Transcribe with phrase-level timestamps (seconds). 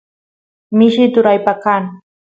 [0.77, 1.83] mishi turaypa kan